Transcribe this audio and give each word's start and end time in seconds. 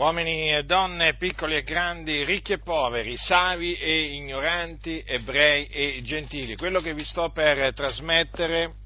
uomini 0.00 0.50
e 0.50 0.64
donne, 0.64 1.16
piccoli 1.16 1.56
e 1.56 1.62
grandi, 1.62 2.24
ricchi 2.24 2.54
e 2.54 2.58
poveri, 2.58 3.18
savi 3.18 3.74
e 3.74 4.14
ignoranti, 4.14 5.04
ebrei 5.06 5.66
e 5.66 6.00
gentili. 6.02 6.56
Quello 6.56 6.80
che 6.80 6.94
vi 6.94 7.04
sto 7.04 7.28
per 7.28 7.74
trasmettere 7.74 8.76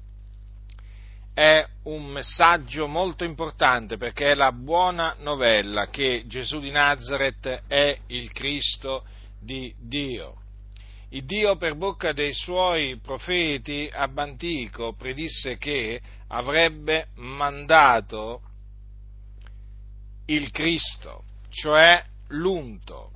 è 1.33 1.65
un 1.83 2.03
messaggio 2.07 2.87
molto 2.87 3.23
importante 3.23 3.95
perché 3.95 4.31
è 4.31 4.35
la 4.35 4.51
buona 4.51 5.15
novella 5.19 5.87
che 5.87 6.23
Gesù 6.27 6.59
di 6.59 6.71
Nazareth 6.71 7.63
è 7.65 7.97
il 8.07 8.33
Cristo 8.33 9.05
di 9.39 9.73
Dio. 9.79 10.41
Il 11.11 11.23
Dio 11.23 11.55
per 11.55 11.75
bocca 11.75 12.11
dei 12.11 12.33
suoi 12.33 12.99
profeti 12.99 13.89
ab 13.89 14.17
antico 14.17 14.93
predisse 14.95 15.55
che 15.55 16.01
avrebbe 16.27 17.07
mandato 17.15 18.41
il 20.25 20.51
Cristo, 20.51 21.23
cioè 21.49 22.03
l'unto, 22.29 23.11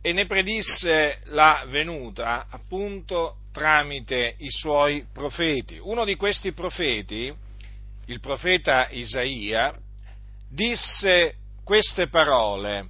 e 0.00 0.12
ne 0.12 0.26
predisse 0.26 1.20
la 1.26 1.64
venuta 1.66 2.46
appunto 2.48 3.38
tramite 3.52 4.34
i 4.38 4.50
suoi 4.50 5.06
profeti. 5.12 5.78
Uno 5.80 6.04
di 6.04 6.14
questi 6.14 6.52
profeti, 6.52 7.34
il 8.06 8.20
profeta 8.20 8.88
Isaia, 8.90 9.74
disse 10.48 11.34
queste 11.64 12.08
parole, 12.08 12.88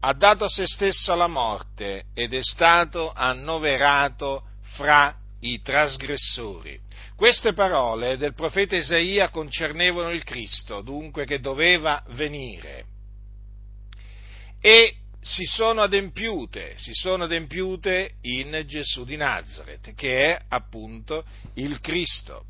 ha 0.00 0.12
dato 0.12 0.48
se 0.48 0.66
stesso 0.66 1.12
alla 1.12 1.26
morte 1.26 2.04
ed 2.14 2.34
è 2.34 2.42
stato 2.42 3.10
annoverato 3.12 4.44
fra 4.76 5.16
i 5.44 5.60
trasgressori. 5.60 6.80
Queste 7.16 7.52
parole 7.52 8.16
del 8.16 8.34
profeta 8.34 8.76
Isaia 8.76 9.28
concernevano 9.28 10.10
il 10.10 10.24
Cristo, 10.24 10.80
dunque 10.80 11.24
che 11.24 11.40
doveva 11.40 12.02
venire. 12.10 12.86
E 14.60 14.96
si 15.20 15.44
sono 15.44 15.82
adempiute, 15.82 16.74
si 16.76 16.92
sono 16.92 17.24
adempiute 17.24 18.14
in 18.22 18.62
Gesù 18.66 19.04
di 19.04 19.16
Nazareth, 19.16 19.94
che 19.94 20.26
è 20.34 20.40
appunto 20.48 21.24
il 21.54 21.80
Cristo. 21.80 22.46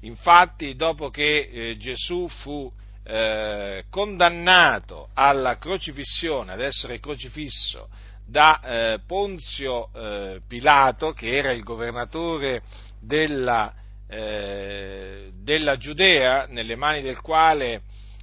Infatti, 0.00 0.74
dopo 0.76 1.10
che 1.10 1.50
eh, 1.52 1.76
Gesù 1.76 2.26
fu 2.28 2.72
eh, 3.04 3.84
condannato 3.90 5.10
alla 5.14 5.58
crocifissione, 5.58 6.52
ad 6.52 6.60
essere 6.60 7.00
crocifisso 7.00 7.88
da 8.30 8.60
eh, 8.60 9.00
Ponzio 9.06 9.90
eh, 9.92 10.40
Pilato, 10.46 11.12
che 11.12 11.36
era 11.36 11.50
il 11.50 11.62
governatore 11.62 12.62
della 13.00 13.74
eh, 14.12 15.30
della 15.32 15.76
Giudea, 15.76 16.46
nelle 16.48 16.74
mani 16.74 17.00
del 17.00 17.20
quale 17.20 17.82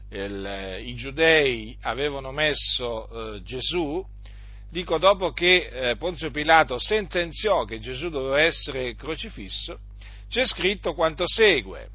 il, 0.10 0.82
i 0.84 0.94
giudei 0.96 1.78
avevano 1.82 2.32
messo 2.32 3.08
eh, 3.36 3.42
Gesù, 3.42 4.06
dico 4.70 4.98
dopo 4.98 5.32
che 5.32 5.70
eh, 5.72 5.96
Ponzio 5.96 6.30
Pilato 6.30 6.78
sentenziò 6.78 7.64
che 7.64 7.80
Gesù 7.80 8.10
doveva 8.10 8.42
essere 8.42 8.96
crocifisso, 8.96 9.80
c'è 10.30 10.46
scritto 10.46 10.94
quanto 10.94 11.24
segue. 11.26 11.90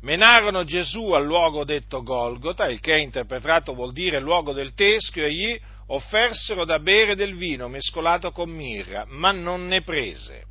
Menarono 0.00 0.64
Gesù 0.64 1.10
al 1.12 1.24
luogo 1.24 1.64
detto 1.64 2.02
Golgota, 2.02 2.66
il 2.66 2.80
che 2.80 2.98
interpretato 2.98 3.74
vuol 3.74 3.92
dire 3.92 4.20
luogo 4.20 4.52
del 4.52 4.72
teschio, 4.72 5.24
e 5.24 5.32
gli 5.32 5.60
offersero 5.86 6.64
da 6.64 6.78
bere 6.78 7.14
del 7.14 7.36
vino 7.36 7.68
mescolato 7.68 8.32
con 8.32 8.50
mirra, 8.50 9.04
ma 9.06 9.32
non 9.32 9.66
ne 9.66 9.82
prese. 9.82 10.44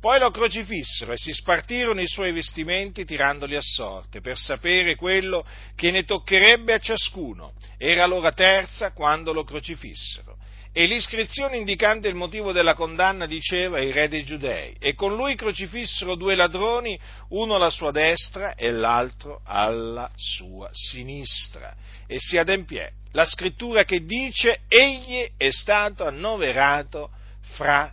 Poi 0.00 0.20
lo 0.20 0.30
crocifissero 0.30 1.12
e 1.12 1.16
si 1.16 1.32
spartirono 1.32 2.00
i 2.00 2.06
suoi 2.06 2.30
vestimenti 2.30 3.04
tirandoli 3.04 3.56
a 3.56 3.60
sorte, 3.60 4.20
per 4.20 4.38
sapere 4.38 4.94
quello 4.94 5.44
che 5.74 5.90
ne 5.90 6.04
toccherebbe 6.04 6.72
a 6.72 6.78
ciascuno. 6.78 7.54
Era 7.76 8.06
l'ora 8.06 8.32
terza 8.32 8.92
quando 8.92 9.32
lo 9.32 9.42
crocifissero. 9.42 10.36
E 10.78 10.86
l'iscrizione 10.86 11.56
indicante 11.56 12.06
il 12.06 12.14
motivo 12.14 12.52
della 12.52 12.74
condanna 12.74 13.26
diceva 13.26 13.80
il 13.80 13.92
re 13.92 14.06
dei 14.06 14.22
giudei. 14.22 14.76
E 14.78 14.94
con 14.94 15.16
lui 15.16 15.34
crocifissero 15.34 16.14
due 16.14 16.36
ladroni, 16.36 16.96
uno 17.30 17.56
alla 17.56 17.68
sua 17.68 17.90
destra 17.90 18.54
e 18.54 18.70
l'altro 18.70 19.40
alla 19.42 20.08
sua 20.14 20.68
sinistra. 20.70 21.74
E 22.06 22.20
si 22.20 22.38
adempiè 22.38 22.92
la 23.10 23.24
scrittura 23.24 23.82
che 23.82 24.04
dice 24.04 24.60
egli 24.68 25.28
è 25.36 25.50
stato 25.50 26.06
annoverato 26.06 27.10
fra 27.40 27.92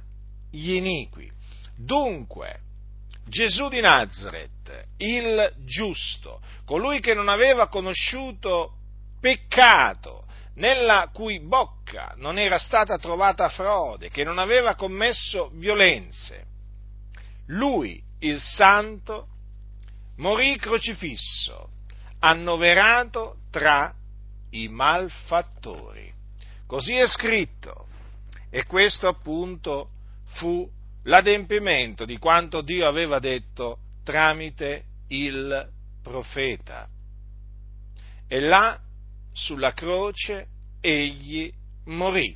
gli 0.52 0.74
iniqui. 0.74 1.28
Dunque, 1.76 2.60
Gesù 3.28 3.68
di 3.68 3.82
Nazareth, 3.82 4.90
il 4.98 5.54
giusto, 5.66 6.40
colui 6.66 7.00
che 7.00 7.16
non 7.16 7.30
aveva 7.30 7.68
conosciuto 7.68 8.74
peccato, 9.20 10.25
nella 10.56 11.10
cui 11.14 11.40
bocca 11.40 12.14
non 12.18 12.38
era 12.38 12.58
stata 12.58 12.98
trovata 12.98 13.50
frode, 13.50 14.10
che 14.10 14.24
non 14.24 14.38
aveva 14.38 14.76
commesso 14.76 15.52
violenze, 15.54 16.46
lui, 17.48 18.02
il 18.20 18.40
santo, 18.40 19.28
morì 20.18 20.58
crocifisso, 20.58 21.70
annoverato 22.20 23.38
tra 23.52 23.94
i 24.52 24.68
malfattori. 24.68 26.12
Così 26.66 26.96
è 26.96 27.08
scritto. 27.08 27.88
E 28.50 28.66
questo 28.66 29.08
appunto 29.08 29.90
fu 30.36 30.68
l'adempimento 31.04 32.06
di 32.06 32.18
quanto 32.18 32.62
Dio 32.62 32.88
aveva 32.88 33.20
detto 33.20 33.80
tramite 34.04 34.86
il 35.10 35.70
profeta. 36.02 36.88
E 38.28 38.40
là, 38.40 38.80
sulla 39.36 39.74
croce, 39.74 40.48
egli 40.80 41.52
morì. 41.86 42.36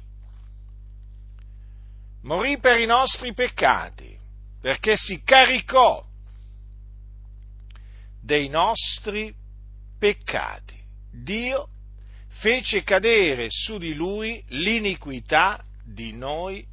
Morì 2.24 2.60
per 2.60 2.78
i 2.78 2.86
nostri 2.86 3.34
peccati, 3.34 4.16
perché 4.62 4.98
si 4.98 5.24
caricò 5.24 6.06
dei 8.22 8.50
nostri 8.50 9.34
peccati. 9.98 10.78
Dio 11.12 11.70
fece 12.28 12.84
cadere 12.84 13.48
su 13.50 13.78
di 13.78 13.94
lui 13.94 14.44
l'iniquità 14.50 15.64
di 15.84 16.12
noi 16.12 16.68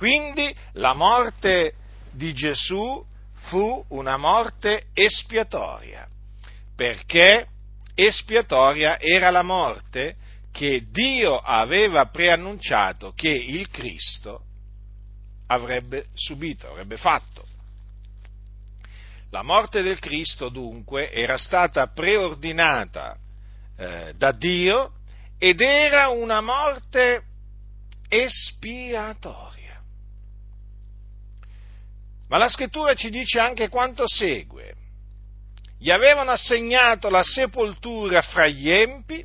quindi 0.00 0.50
la 0.72 0.94
morte 0.94 1.74
di 2.10 2.32
Gesù 2.32 3.04
fu 3.34 3.84
una 3.88 4.16
morte 4.16 4.86
espiatoria, 4.94 6.08
perché 6.74 7.48
espiatoria 8.06 8.98
era 8.98 9.30
la 9.30 9.42
morte 9.42 10.16
che 10.52 10.86
Dio 10.90 11.36
aveva 11.36 12.06
preannunciato 12.06 13.12
che 13.14 13.30
il 13.30 13.68
Cristo 13.68 14.44
avrebbe 15.46 16.06
subito, 16.14 16.68
avrebbe 16.70 16.96
fatto. 16.96 17.46
La 19.30 19.42
morte 19.42 19.82
del 19.82 19.98
Cristo 19.98 20.48
dunque 20.48 21.10
era 21.12 21.36
stata 21.36 21.86
preordinata 21.86 23.16
eh, 23.76 24.12
da 24.16 24.32
Dio 24.32 24.92
ed 25.38 25.60
era 25.60 26.08
una 26.08 26.40
morte 26.40 27.22
espiatoria. 28.08 29.80
Ma 32.28 32.38
la 32.38 32.48
scrittura 32.48 32.94
ci 32.94 33.08
dice 33.08 33.38
anche 33.38 33.68
quanto 33.68 34.06
segue. 34.06 34.74
Gli 35.82 35.90
avevano 35.90 36.32
assegnato 36.32 37.08
la 37.08 37.22
sepoltura 37.22 38.20
fra 38.20 38.46
gli 38.46 38.68
empi, 38.68 39.24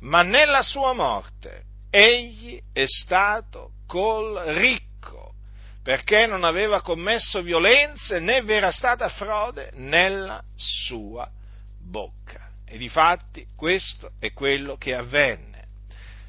ma 0.00 0.22
nella 0.22 0.60
sua 0.60 0.92
morte 0.92 1.62
egli 1.90 2.60
è 2.72 2.86
stato 2.86 3.74
col 3.86 4.36
ricco, 4.46 5.34
perché 5.80 6.26
non 6.26 6.42
aveva 6.42 6.82
commesso 6.82 7.40
violenze 7.40 8.18
né 8.18 8.42
vi 8.42 8.52
era 8.52 8.72
stata 8.72 9.08
frode 9.10 9.70
nella 9.74 10.42
sua 10.56 11.30
bocca. 11.80 12.50
E 12.66 12.78
difatti 12.78 13.46
questo 13.54 14.10
è 14.18 14.32
quello 14.32 14.76
che 14.76 14.96
avvenne, 14.96 15.66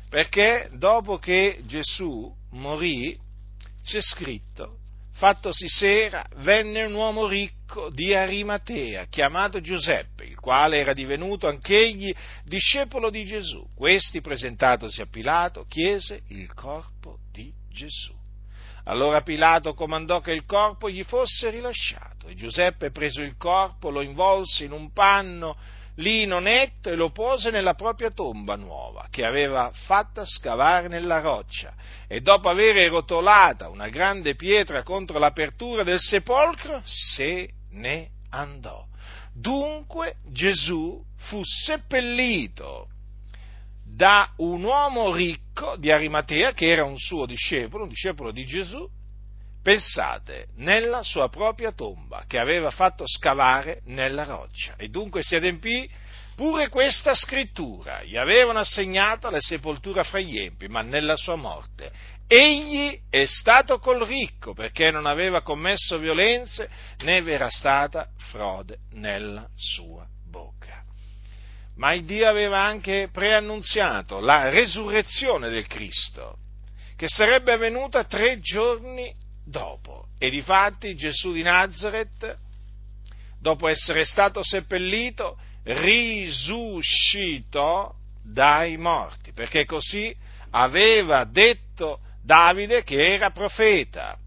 perché 0.08 0.70
dopo 0.74 1.18
che 1.18 1.62
Gesù 1.64 2.32
morì, 2.52 3.20
c'è 3.84 4.02
scritto 4.02 4.82
fattosi 5.24 5.70
sera, 5.70 6.26
venne 6.40 6.84
un 6.84 6.94
uomo 6.96 7.26
ricco 7.26 7.90
di 7.90 8.14
Arimatea, 8.14 9.06
chiamato 9.06 9.62
Giuseppe, 9.62 10.26
il 10.26 10.38
quale 10.38 10.80
era 10.80 10.92
divenuto 10.92 11.48
anch'egli 11.48 12.14
discepolo 12.44 13.10
di 13.10 13.24
Gesù. 13.24 13.66
Questi, 13.74 14.20
presentatosi 14.20 15.00
a 15.00 15.06
Pilato, 15.06 15.64
chiese 15.70 16.24
il 16.28 16.54
corpo 16.54 17.20
di 17.32 17.50
Gesù. 17.70 18.14
Allora 18.84 19.22
Pilato 19.22 19.74
comandò 19.74 20.20
che 20.20 20.34
il 20.34 20.44
corpo 20.44 20.90
gli 20.90 21.06
fosse 21.06 21.50
rilasciato 21.50 22.28
e 22.28 22.36
Giuseppe, 22.36 22.92
preso 22.92 23.22
il 23.22 23.38
corpo, 23.38 23.92
lo 23.92 24.02
involse 24.02 24.66
in 24.66 24.74
un 24.74 24.92
panno 24.92 25.56
lino 25.96 26.40
netto 26.40 26.90
e 26.90 26.96
lo 26.96 27.12
pose 27.12 27.52
nella 27.52 27.76
propria 27.76 28.12
tomba 28.12 28.56
nuova, 28.56 29.08
che 29.10 29.26
aveva 29.26 29.72
fatta 29.74 30.26
scavare 30.26 30.88
nella 30.88 31.20
roccia, 31.20 31.74
e 32.08 32.22
dopo 32.22 32.50
aver 32.50 32.90
rotolata 32.90 33.70
una 33.70 33.90
grande 33.90 34.36
pietra 34.36 34.84
contro 34.84 35.20
l'apertura 35.20 35.84
del 35.84 36.00
sepolcro, 36.00 36.82
se 36.86 37.50
ne 37.72 38.10
andò. 38.30 38.86
Dunque 39.34 40.18
Gesù 40.32 41.04
fu 41.18 41.42
seppellito 41.44 42.88
da 43.84 44.32
un 44.38 44.64
uomo 44.64 45.14
ricco 45.14 45.76
di 45.78 45.92
Arimatea 45.92 46.54
che 46.54 46.68
era 46.68 46.84
un 46.84 46.98
suo 46.98 47.26
discepolo, 47.26 47.84
un 47.84 47.90
discepolo 47.90 48.32
di 48.32 48.46
Gesù, 48.46 48.88
pensate, 49.64 50.50
nella 50.58 51.02
sua 51.02 51.30
propria 51.30 51.72
tomba 51.72 52.26
che 52.28 52.38
aveva 52.38 52.70
fatto 52.70 53.06
scavare 53.08 53.82
nella 53.86 54.26
roccia. 54.26 54.76
E 54.78 54.90
dunque 54.90 55.24
si 55.24 55.36
adempì 55.36 55.90
pure 56.36 56.70
questa 56.70 57.16
scrittura, 57.16 58.04
gli 58.04 58.18
avevano 58.18 58.60
assegnato 58.60 59.30
la 59.30 59.40
sepoltura 59.40 60.04
fra 60.04 60.20
gli 60.20 60.38
empi, 60.38 60.68
ma 60.68 60.82
nella 60.82 61.16
sua 61.16 61.36
morte. 61.36 61.92
Egli 62.28 63.00
è 63.10 63.26
stato 63.26 63.80
col 63.80 64.06
ricco 64.06 64.54
perché 64.54 64.92
non 64.92 65.06
aveva 65.06 65.42
commesso 65.42 65.98
violenze 65.98 66.70
né 67.00 67.24
era 67.26 67.50
stata 67.50 68.10
frode 68.18 68.78
nella 68.92 69.48
sua 69.56 70.06
bocca 70.26 70.84
ma 71.76 71.94
il 71.94 72.06
Dio 72.06 72.28
aveva 72.28 72.62
anche 72.62 73.10
preannunziato 73.12 74.20
la 74.20 74.50
resurrezione 74.50 75.50
del 75.50 75.68
Cristo, 75.68 76.38
che 76.96 77.08
sarebbe 77.08 77.54
avvenuta 77.54 78.04
tre 78.04 78.40
giorni 78.40 79.14
dopo. 79.44 80.08
E 80.18 80.30
difatti 80.30 80.96
Gesù 80.96 81.32
di 81.32 81.42
Nazareth, 81.42 82.38
dopo 83.40 83.68
essere 83.68 84.06
stato 84.06 84.44
seppellito, 84.44 85.38
risuscitò 85.64 86.82
dai 88.24 88.78
morti, 88.78 89.32
perché 89.34 89.66
così 89.66 90.16
aveva 90.52 91.26
detto 91.26 92.00
Davide 92.22 92.84
che 92.84 93.14
era 93.14 93.32
profeta 93.32 94.18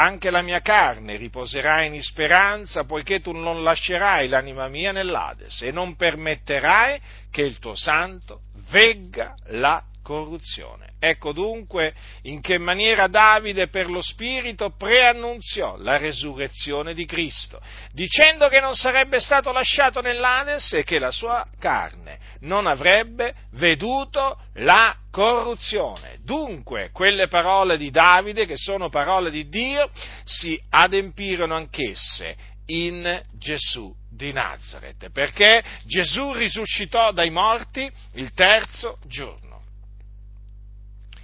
anche 0.00 0.30
la 0.30 0.40
mia 0.40 0.60
carne 0.60 1.16
riposerà 1.16 1.82
in 1.82 2.00
speranza, 2.02 2.84
poiché 2.84 3.20
tu 3.20 3.32
non 3.32 3.62
lascerai 3.62 4.28
l'anima 4.28 4.66
mia 4.68 4.92
nell'Ades 4.92 5.60
e 5.60 5.70
non 5.72 5.94
permetterai 5.94 7.00
che 7.30 7.42
il 7.42 7.58
tuo 7.58 7.74
santo 7.74 8.42
vegga 8.70 9.34
la 9.48 9.84
corruzione. 10.10 10.94
Ecco 10.98 11.32
dunque 11.32 11.94
in 12.22 12.40
che 12.40 12.58
maniera 12.58 13.06
Davide 13.06 13.68
per 13.68 13.88
lo 13.88 14.02
Spirito 14.02 14.70
preannunziò 14.70 15.76
la 15.76 15.98
resurrezione 15.98 16.94
di 16.94 17.06
Cristo, 17.06 17.60
dicendo 17.92 18.48
che 18.48 18.58
non 18.58 18.74
sarebbe 18.74 19.20
stato 19.20 19.52
lasciato 19.52 20.00
nell'Ades 20.00 20.72
e 20.72 20.82
che 20.82 20.98
la 20.98 21.12
sua 21.12 21.46
carne 21.60 22.18
non 22.40 22.66
avrebbe 22.66 23.34
veduto 23.52 24.36
la 24.54 24.96
corruzione. 25.12 26.18
Dunque 26.24 26.90
quelle 26.92 27.28
parole 27.28 27.78
di 27.78 27.90
Davide, 27.90 28.46
che 28.46 28.56
sono 28.56 28.88
parole 28.88 29.30
di 29.30 29.48
Dio, 29.48 29.88
si 30.24 30.60
adempirono 30.70 31.54
anch'esse 31.54 32.36
in 32.66 33.22
Gesù 33.38 33.94
di 34.10 34.32
Nazareth, 34.32 35.10
perché 35.12 35.62
Gesù 35.84 36.32
risuscitò 36.32 37.12
dai 37.12 37.30
morti 37.30 37.88
il 38.14 38.32
terzo 38.32 38.98
giorno 39.06 39.49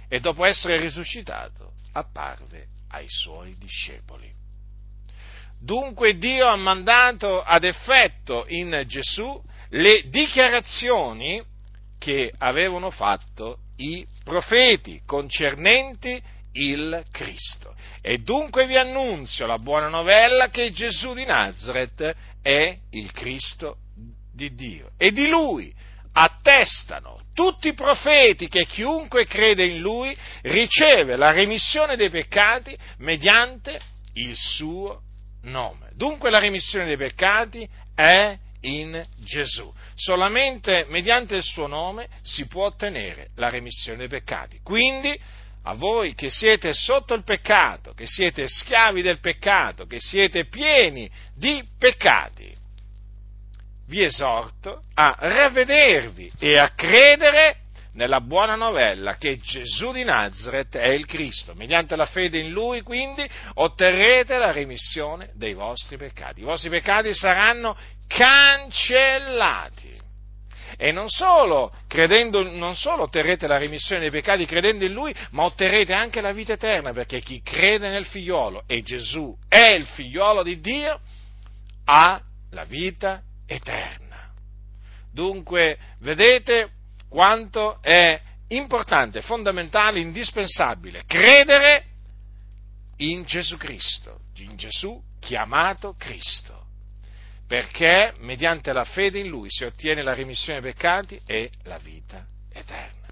e 0.07 0.19
dopo 0.19 0.45
essere 0.45 0.79
risuscitato 0.79 1.73
apparve 1.93 2.67
ai 2.89 3.07
suoi 3.09 3.55
discepoli. 3.57 4.31
Dunque 5.59 6.17
Dio 6.17 6.47
ha 6.47 6.55
mandato 6.55 7.41
ad 7.41 7.63
effetto 7.63 8.45
in 8.47 8.83
Gesù 8.85 9.41
le 9.69 10.03
dichiarazioni 10.09 11.43
che 11.97 12.31
avevano 12.37 12.91
fatto 12.91 13.59
i 13.77 14.05
profeti 14.23 15.01
concernenti 15.05 16.21
il 16.53 17.03
Cristo. 17.11 17.75
E 18.01 18.19
dunque 18.19 18.65
vi 18.67 18.77
annunzio 18.77 19.45
la 19.45 19.57
buona 19.57 19.89
novella 19.89 20.49
che 20.49 20.71
Gesù 20.71 21.13
di 21.13 21.25
Nazareth 21.25 22.15
è 22.41 22.77
il 22.91 23.11
Cristo 23.11 23.77
di 24.31 24.53
Dio 24.53 24.91
e 24.97 25.11
di 25.11 25.27
lui 25.27 25.73
attestano 26.19 27.21
tutti 27.35 27.67
i 27.67 27.73
profeti 27.75 28.47
che 28.47 28.65
chiunque 28.65 29.27
crede 29.27 29.65
in 29.65 29.79
lui 29.79 30.17
riceve 30.41 31.15
la 31.15 31.29
remissione 31.29 31.95
dei 31.95 32.09
peccati 32.09 32.75
mediante 32.97 33.79
il 34.13 34.35
suo 34.35 35.01
nome. 35.43 35.91
Dunque 35.93 36.31
la 36.31 36.39
remissione 36.39 36.85
dei 36.85 36.97
peccati 36.97 37.69
è 37.93 38.35
in 38.61 39.05
Gesù. 39.17 39.71
Solamente 39.93 40.87
mediante 40.89 41.35
il 41.35 41.43
suo 41.43 41.67
nome 41.67 42.07
si 42.23 42.47
può 42.47 42.65
ottenere 42.65 43.27
la 43.35 43.49
remissione 43.49 43.99
dei 43.99 44.07
peccati. 44.07 44.59
Quindi 44.63 45.15
a 45.65 45.75
voi 45.75 46.15
che 46.15 46.31
siete 46.31 46.73
sotto 46.73 47.13
il 47.13 47.23
peccato, 47.23 47.93
che 47.93 48.07
siete 48.07 48.47
schiavi 48.47 49.03
del 49.03 49.19
peccato, 49.19 49.85
che 49.85 49.99
siete 49.99 50.45
pieni 50.45 51.07
di 51.35 51.63
peccati, 51.77 52.55
vi 53.87 54.03
esorto 54.03 54.83
a 54.93 55.15
ravvedervi 55.17 56.31
e 56.39 56.57
a 56.57 56.69
credere 56.69 57.57
nella 57.93 58.21
buona 58.21 58.55
novella 58.55 59.15
che 59.15 59.39
Gesù 59.39 59.91
di 59.91 60.03
Nazareth 60.03 60.77
è 60.77 60.89
il 60.89 61.05
Cristo. 61.05 61.55
Mediante 61.55 61.95
la 61.95 62.05
fede 62.05 62.37
in 62.37 62.51
Lui, 62.51 62.81
quindi, 62.81 63.27
otterrete 63.55 64.37
la 64.37 64.51
remissione 64.51 65.31
dei 65.33 65.53
vostri 65.53 65.97
peccati. 65.97 66.41
I 66.41 66.43
vostri 66.43 66.69
peccati 66.69 67.13
saranno 67.13 67.75
cancellati. 68.07 70.05
E 70.77 70.91
non 70.91 71.09
solo, 71.09 71.73
credendo, 71.87 72.43
non 72.43 72.75
solo 72.75 73.03
otterrete 73.03 73.47
la 73.47 73.57
remissione 73.57 74.01
dei 74.01 74.11
peccati 74.11 74.45
credendo 74.45 74.85
in 74.85 74.91
Lui, 74.91 75.15
ma 75.31 75.45
otterrete 75.45 75.93
anche 75.93 76.21
la 76.21 76.33
vita 76.33 76.53
eterna, 76.53 76.93
perché 76.93 77.19
chi 77.19 77.41
crede 77.41 77.89
nel 77.89 78.05
figliolo, 78.05 78.63
e 78.67 78.83
Gesù 78.83 79.35
è 79.47 79.71
il 79.71 79.85
figliolo 79.87 80.43
di 80.43 80.59
Dio, 80.59 80.99
ha 81.85 82.21
la 82.51 82.65
vita 82.65 83.23
eterna. 83.47 84.31
Dunque, 85.11 85.79
vedete 85.99 86.69
quanto 87.09 87.81
è 87.81 88.21
importante, 88.49 89.21
fondamentale, 89.21 89.99
indispensabile 89.99 91.03
credere 91.05 91.85
in 92.97 93.23
Gesù 93.23 93.57
Cristo, 93.57 94.19
in 94.37 94.55
Gesù 94.55 95.01
chiamato 95.19 95.95
Cristo, 95.97 96.65
perché 97.47 98.13
mediante 98.19 98.71
la 98.73 98.83
fede 98.83 99.19
in 99.19 99.27
Lui 99.27 99.49
si 99.49 99.63
ottiene 99.63 100.03
la 100.03 100.13
remissione 100.13 100.61
dei 100.61 100.71
peccati 100.71 101.19
e 101.25 101.49
la 101.63 101.77
vita 101.77 102.25
eterna. 102.53 103.07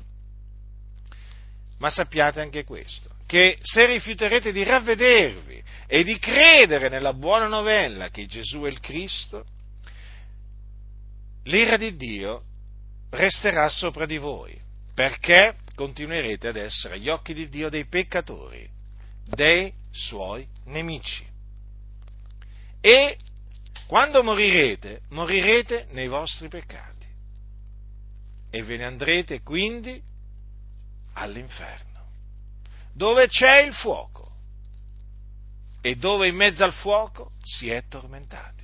Ma 1.78 1.90
sappiate 1.90 2.40
anche 2.40 2.64
questo, 2.64 3.10
che 3.26 3.58
se 3.62 3.86
rifiuterete 3.86 4.52
di 4.52 4.64
ravvedervi 4.64 5.64
e 5.88 6.04
di 6.04 6.18
credere 6.20 6.90
nella 6.90 7.14
buona 7.14 7.48
novella 7.48 8.10
che 8.10 8.26
Gesù 8.26 8.62
è 8.62 8.68
il 8.68 8.80
Cristo, 8.80 9.46
l'ira 11.46 11.78
di 11.78 11.96
Dio 11.96 12.44
resterà 13.10 13.68
sopra 13.70 14.06
di 14.06 14.18
voi, 14.18 14.60
perché 14.94 15.58
continuerete 15.76 16.50
ad 16.50 16.56
essere 16.56 16.96
agli 16.96 17.10
occhi 17.10 17.34
di 17.34 17.50
Dio 17.50 17.70
dei 17.70 17.86
peccatori, 17.86 18.70
dei 19.26 19.74
suoi 19.92 20.48
nemici. 20.66 21.26
E 22.80 23.18
quando 23.88 24.24
morirete, 24.24 25.02
morirete 25.10 25.88
nei 25.92 26.08
vostri 26.08 26.48
peccati 26.48 26.94
e 28.50 28.64
ve 28.64 28.78
ne 28.78 28.86
andrete 28.86 29.42
quindi 29.42 30.02
all'inferno, 31.14 32.06
dove 32.94 33.28
c'è 33.28 33.62
il 33.64 33.74
fuoco 33.74 34.34
e 35.82 35.96
dove 35.96 36.28
in 36.28 36.36
mezzo 36.36 36.64
al 36.64 36.74
fuoco 36.74 37.32
si 37.44 37.70
è 37.70 37.84
tormentati. 37.88 38.64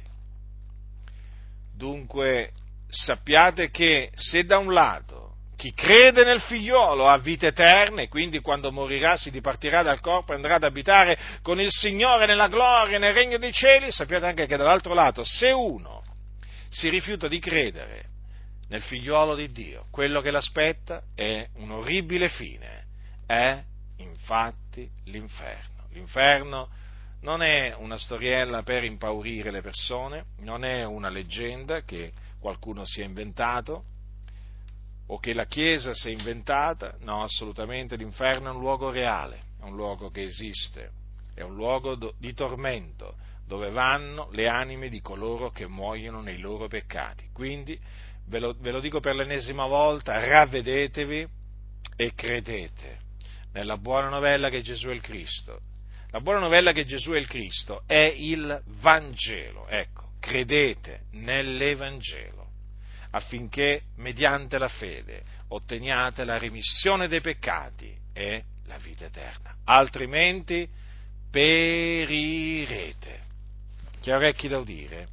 Dunque 1.75 2.53
sappiate 2.91 3.71
che 3.71 4.12
se 4.15 4.43
da 4.45 4.57
un 4.57 4.71
lato 4.74 5.21
chi 5.62 5.74
crede 5.74 6.24
nel 6.24 6.41
figliolo 6.41 7.07
ha 7.07 7.19
vita 7.19 7.45
eterna 7.45 8.01
e 8.01 8.07
quindi 8.07 8.39
quando 8.39 8.71
morirà 8.71 9.15
si 9.15 9.29
dipartirà 9.29 9.83
dal 9.83 10.00
corpo 10.00 10.31
e 10.31 10.36
andrà 10.36 10.55
ad 10.55 10.63
abitare 10.63 11.15
con 11.43 11.62
il 11.62 11.69
Signore 11.69 12.25
nella 12.25 12.48
gloria, 12.48 12.98
nel 12.98 13.13
regno 13.13 13.38
dei 13.38 13.51
cieli, 13.51 13.91
sappiate 13.91 14.25
anche 14.25 14.48
che 14.48 14.57
dall'altro 14.57 14.95
lato 14.95 15.24
se 15.24 15.51
uno 15.51 16.01
si 16.67 16.89
rifiuta 16.89 17.27
di 17.27 17.38
credere 17.38 18.05
nel 18.69 18.81
figliolo 18.81 19.36
di 19.36 19.51
Dio, 19.51 19.86
quello 19.91 20.19
che 20.21 20.31
l'aspetta 20.31 21.03
è 21.13 21.48
un 21.57 21.69
orribile 21.69 22.29
fine, 22.29 22.86
è 23.27 23.62
infatti 23.98 24.89
l'inferno. 25.05 25.86
L'inferno 25.91 26.69
non 27.21 27.43
è 27.43 27.75
una 27.77 28.00
storiella 28.00 28.63
per 28.63 28.83
impaurire 28.83 29.51
le 29.51 29.62
persone, 29.62 30.25
non 30.39 30.65
è 30.65 30.83
una 30.86 31.10
leggenda 31.10 31.81
che 31.81 32.12
qualcuno 32.41 32.83
si 32.86 33.01
è 33.01 33.05
inventato 33.05 33.86
o 35.07 35.19
che 35.19 35.33
la 35.33 35.45
Chiesa 35.45 35.93
si 35.93 36.10
è 36.10 36.12
inventata, 36.12 36.95
no, 37.01 37.24
assolutamente 37.24 37.95
l'inferno 37.95 38.50
è 38.50 38.53
un 38.53 38.60
luogo 38.60 38.89
reale, 38.89 39.43
è 39.60 39.63
un 39.63 39.75
luogo 39.75 40.10
che 40.10 40.24
esiste, 40.24 40.91
è 41.33 41.41
un 41.41 41.53
luogo 41.53 41.95
di 42.17 42.33
tormento 42.33 43.15
dove 43.45 43.69
vanno 43.69 44.29
le 44.31 44.48
anime 44.48 44.89
di 44.89 45.01
coloro 45.01 45.51
che 45.51 45.67
muoiono 45.67 46.21
nei 46.21 46.39
loro 46.39 46.67
peccati. 46.67 47.29
Quindi 47.33 47.77
ve 48.27 48.39
lo, 48.39 48.55
ve 48.57 48.71
lo 48.71 48.79
dico 48.79 49.01
per 49.01 49.15
l'ennesima 49.15 49.67
volta, 49.67 50.25
ravvedetevi 50.25 51.27
e 51.98 52.13
credete 52.15 53.00
nella 53.51 53.77
buona 53.77 54.07
novella 54.07 54.50
che 54.50 54.62
Gesù 54.62 54.88
è 54.88 54.93
il 54.93 55.01
Cristo. 55.01 55.60
La 56.12 56.21
buona 56.21 56.39
novella 56.39 56.71
che 56.71 56.86
Gesù 56.86 57.12
è 57.12 57.17
il 57.17 57.27
Cristo 57.27 57.83
è 57.86 58.13
il 58.15 58.62
Vangelo, 58.79 59.67
ecco 59.67 60.11
credete 60.22 61.08
nell'Evangelo, 61.13 62.48
affinché 63.10 63.82
mediante 63.98 64.58
la 64.58 64.70
fede 64.70 65.24
otteniate 65.50 66.24
la 66.24 66.38
remissione 66.38 67.10
dei 67.10 67.20
peccati 67.20 67.94
e 68.13 68.44
la 68.68 68.78
vita 68.78 69.06
eterna. 69.06 69.58
Altrimenti 69.66 70.70
perirete. 71.30 73.20
Chi 74.00 74.12
ha 74.12 74.16
orecchi 74.16 74.48
da 74.48 74.60
udire, 74.60 75.08